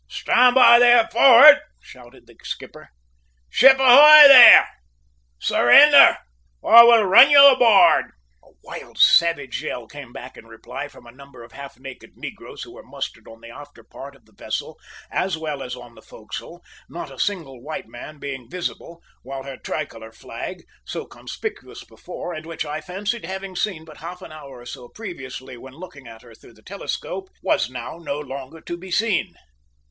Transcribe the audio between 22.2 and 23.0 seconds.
and which I